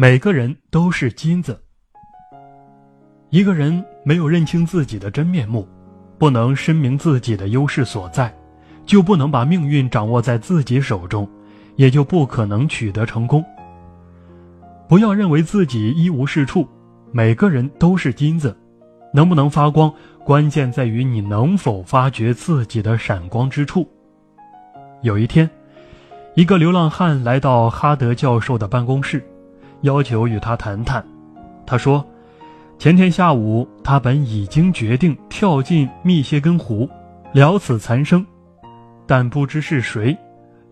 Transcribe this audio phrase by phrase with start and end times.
[0.00, 1.60] 每个人都是金子。
[3.30, 5.66] 一个人没有认清自己的真面目，
[6.18, 8.32] 不能深明自己的优势所在，
[8.86, 11.28] 就不能把命运掌握在自己手中，
[11.74, 13.44] 也就不可能取得成功。
[14.88, 16.64] 不要认为自己一无是处，
[17.10, 18.56] 每个人都是金子，
[19.12, 19.92] 能不能发光，
[20.24, 23.84] 关键在于你能否发掘自己的闪光之处。
[25.02, 25.50] 有一天，
[26.36, 29.20] 一个流浪汉来到哈德教授的办公室。
[29.82, 31.04] 要求与他谈谈，
[31.64, 32.04] 他说
[32.78, 36.88] ：“前天下午，他本已经决定跳进密歇根湖，
[37.32, 38.24] 了此残生，
[39.06, 40.16] 但不知是谁，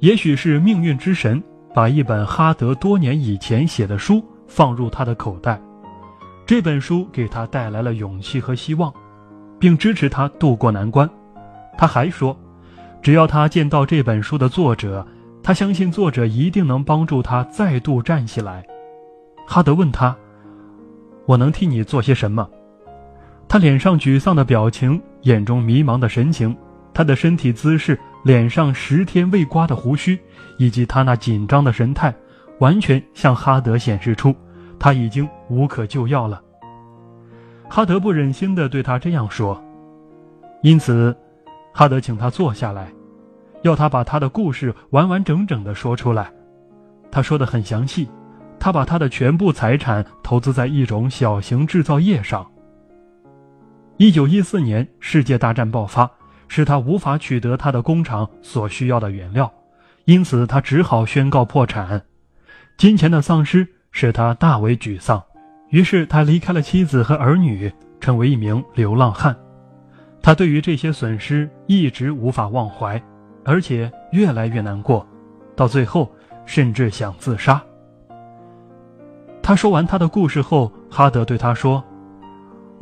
[0.00, 1.42] 也许是命运之神，
[1.72, 5.60] 把一本哈德多年以前写的书放入他的口袋。
[6.44, 8.92] 这本书给他带来了勇气和希望，
[9.58, 11.08] 并支持他渡过难关。
[11.78, 12.36] 他还说，
[13.02, 15.06] 只要他见到这本书的作者，
[15.42, 18.64] 他相信作者一定能帮助他再度站起来。”
[19.46, 20.14] 哈德问他
[21.24, 22.48] ：“我能替你做些什么？”
[23.48, 26.54] 他脸上沮丧的表情，眼中迷茫的神情，
[26.92, 30.18] 他的身体姿势，脸上十天未刮的胡须，
[30.58, 32.12] 以及他那紧张的神态，
[32.58, 34.34] 完全向哈德显示出
[34.80, 36.42] 他已经无可救药了。
[37.68, 39.62] 哈德不忍心的对他这样说，
[40.62, 41.16] 因此，
[41.72, 42.92] 哈德请他坐下来，
[43.62, 46.32] 要他把他的故事完完整整的说出来。
[47.12, 48.08] 他说的很详细。
[48.58, 52.46] 他把他的全部财产投资在一种小型制造业上。
[53.96, 56.10] 一九一四年，世界大战爆发，
[56.48, 59.50] 使他无法取得他的工厂所需要的原料，
[60.04, 62.02] 因此他只好宣告破产。
[62.76, 65.22] 金钱的丧失使他大为沮丧，
[65.70, 69.34] 于是他离开了妻子和儿女，成为一名流浪汉。
[70.20, 73.00] 他对于这些损失一直无法忘怀，
[73.44, 75.06] 而且越来越难过，
[75.54, 76.12] 到最后
[76.44, 77.62] 甚至想自杀。
[79.46, 81.80] 他说完他的故事后，哈德对他说：“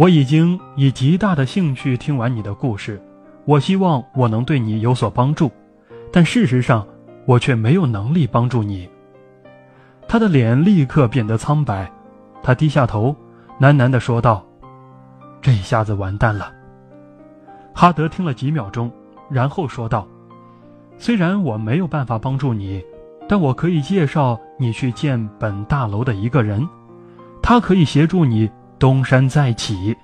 [0.00, 2.98] 我已经以极大的兴趣听完你的故事，
[3.44, 5.52] 我希望我能对你有所帮助，
[6.10, 6.86] 但事实上，
[7.26, 8.88] 我却没有能力帮助你。”
[10.08, 11.92] 他的脸立刻变得苍白，
[12.42, 13.14] 他低下头，
[13.60, 14.42] 喃喃地说道
[15.42, 16.50] ：“这下子完蛋了。”
[17.76, 18.90] 哈德听了几秒钟，
[19.28, 20.08] 然后说道
[20.96, 22.82] ：“虽然我没有办法帮助你。”
[23.28, 26.66] 但我可以介绍你去见本大楼的一个人，
[27.42, 29.96] 他可以协助你东山再起。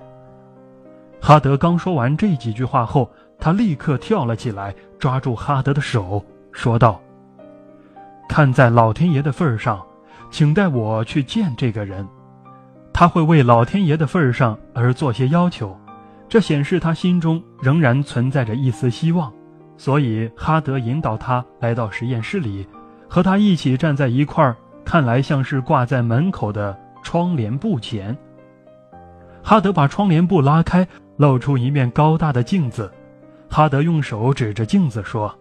[1.20, 6.98] 哈德刚说完这几句话后，他立刻跳了起来，抓住哈德的手，说道
[8.26, 9.84] ：“看在老天爷的份上，
[10.31, 12.08] 请带我去见这个人。
[12.92, 15.78] 他会为老天爷的份上而做些要求，
[16.26, 19.31] 这显示他心中仍然存在着一丝希望。
[19.76, 22.66] 所以，哈德引导他来到实验室里。”
[23.12, 28.16] 和他一起站在一块儿，看来像是挂在门口的窗帘布前。
[29.43, 32.88] 哈德把窗帘布拉开，露出一面高大的镜子。
[33.49, 35.37] 哈德用手指着镜子说：“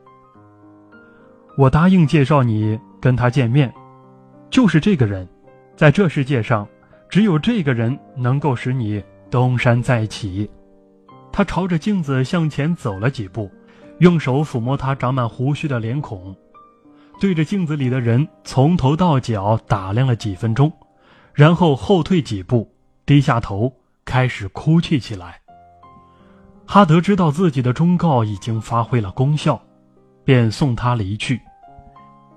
[1.56, 3.72] 我答应介绍你跟他见面，
[4.50, 5.28] 就是这个人，
[5.76, 6.68] 在这世界上，
[7.08, 10.50] 只有这个人能够使你东山再起。”
[11.32, 13.48] 他朝着镜子向前走了几步，
[14.00, 16.36] 用手抚摸他长满胡须的脸孔。
[17.20, 20.72] 对着镜子里的人从头到脚打量了几分钟，
[21.34, 22.72] 然后后退几步，
[23.06, 23.72] 低下头
[24.06, 25.42] 开始哭泣起来。
[26.66, 29.62] 哈德知道自己的忠告已经发挥了功效，
[30.24, 31.42] 便送他离去。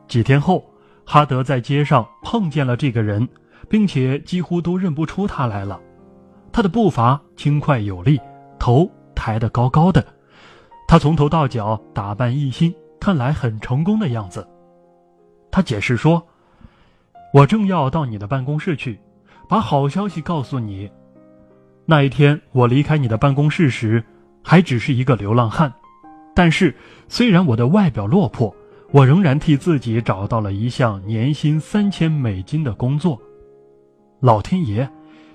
[0.08, 0.64] 几天后，
[1.06, 3.28] 哈德在街上碰见了这个人，
[3.68, 5.80] 并且几乎都认不出他来了。
[6.50, 8.20] 他的步伐轻快有力，
[8.58, 10.04] 头抬得高高的，
[10.88, 14.44] 他从头到脚打扮一新，看来很成功的样子。
[15.52, 16.26] 他解释说
[17.34, 18.98] ：“我正要到你的办公室去，
[19.46, 20.90] 把好消息告诉你。
[21.84, 24.02] 那一天我离开你的办公室时，
[24.42, 25.70] 还只是一个流浪汉。
[26.34, 26.74] 但是，
[27.06, 28.56] 虽然我的外表落魄，
[28.92, 33.20] 我仍然替自己找到了一项年薪三千美金的工作。
[34.20, 34.88] 老天爷，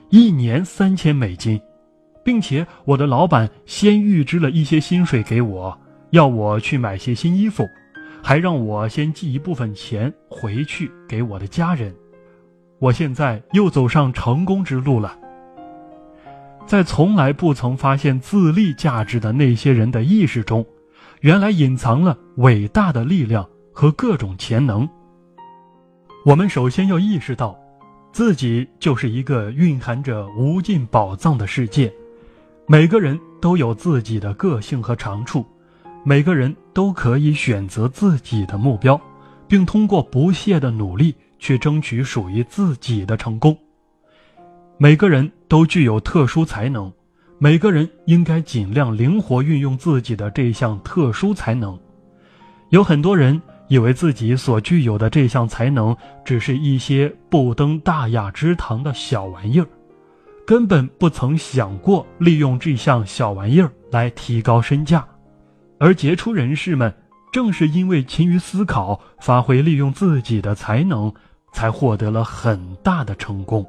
[0.10, 1.62] 一年三千美金，
[2.24, 7.64] 并且我的老板先预支了一些薪水给我，要我去买些新衣服。”
[8.28, 11.96] 还让我先寄一部分钱回去给我的家人。
[12.78, 15.18] 我现在又走上成功之路了。
[16.66, 20.66] 在从来不曾发现自立价值的那些人的意识中，
[21.22, 24.86] 原来隐藏了伟大的力量和各种潜能。
[26.26, 27.58] 我们首先要意识到，
[28.12, 31.90] 自己就是一个蕴含着无尽宝藏的世界。
[32.68, 35.46] 每个人都有自己的个性和长处。
[36.08, 38.98] 每个人都可以选择自己的目标，
[39.46, 43.58] 并通过不懈的努力去争取属于自己的成功。
[44.78, 46.90] 每个人都具有特殊才能，
[47.40, 51.78] 每个人应该尽量灵活运用自己的这项特殊才能。
[52.70, 55.94] 有很多人以为自己所具有的这项才能
[56.24, 59.68] 只是一些不登大雅之堂的小玩意儿，
[60.46, 65.06] 根本不曾想过利用这项小玩意儿来提高身价。
[65.80, 66.94] 而杰出人士们
[67.32, 71.14] 正是因为勤于思考、发挥利用自己的才能，
[71.54, 73.66] 才获得了很大的成功。